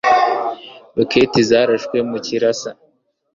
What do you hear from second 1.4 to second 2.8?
zarashwe mu kirasa.